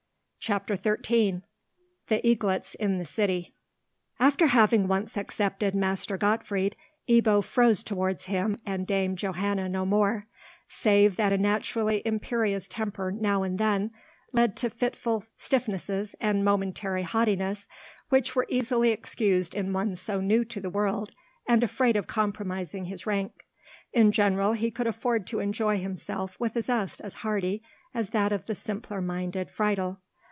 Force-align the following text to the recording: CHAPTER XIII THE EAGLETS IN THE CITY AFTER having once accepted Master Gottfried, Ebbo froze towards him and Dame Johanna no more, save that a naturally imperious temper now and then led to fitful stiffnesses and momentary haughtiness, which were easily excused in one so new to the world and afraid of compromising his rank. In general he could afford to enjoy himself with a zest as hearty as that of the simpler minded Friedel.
CHAPTER 0.43 0.75
XIII 0.75 1.43
THE 2.07 2.27
EAGLETS 2.27 2.73
IN 2.73 2.97
THE 2.97 3.05
CITY 3.05 3.53
AFTER 4.19 4.47
having 4.47 4.87
once 4.87 5.15
accepted 5.15 5.75
Master 5.75 6.17
Gottfried, 6.17 6.75
Ebbo 7.07 7.43
froze 7.43 7.83
towards 7.83 8.25
him 8.25 8.57
and 8.65 8.87
Dame 8.87 9.15
Johanna 9.15 9.69
no 9.69 9.85
more, 9.85 10.25
save 10.67 11.15
that 11.17 11.31
a 11.31 11.37
naturally 11.37 12.01
imperious 12.05 12.67
temper 12.67 13.11
now 13.11 13.43
and 13.43 13.59
then 13.59 13.91
led 14.33 14.57
to 14.57 14.71
fitful 14.71 15.23
stiffnesses 15.37 16.15
and 16.19 16.43
momentary 16.43 17.03
haughtiness, 17.03 17.67
which 18.09 18.35
were 18.35 18.47
easily 18.49 18.89
excused 18.89 19.53
in 19.53 19.73
one 19.73 19.95
so 19.95 20.19
new 20.21 20.43
to 20.45 20.59
the 20.59 20.71
world 20.71 21.13
and 21.47 21.63
afraid 21.63 21.95
of 21.95 22.07
compromising 22.07 22.85
his 22.85 23.05
rank. 23.05 23.43
In 23.93 24.11
general 24.11 24.53
he 24.53 24.71
could 24.71 24.87
afford 24.87 25.27
to 25.27 25.39
enjoy 25.39 25.77
himself 25.79 26.39
with 26.39 26.55
a 26.55 26.63
zest 26.63 26.99
as 26.99 27.13
hearty 27.21 27.61
as 27.93 28.09
that 28.09 28.31
of 28.31 28.47
the 28.47 28.55
simpler 28.55 29.01
minded 29.01 29.51
Friedel. 29.51 29.99